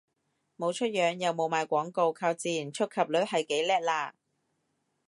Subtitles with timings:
[0.57, 4.13] 冇出樣又冇賣廣告，靠自然觸及率係幾叻喇